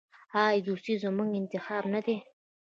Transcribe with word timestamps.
آیا 0.45 0.59
دوستي 0.67 0.93
زموږ 1.03 1.29
انتخاب 1.41 1.83
نه 1.93 1.99
دی؟ 2.05 2.15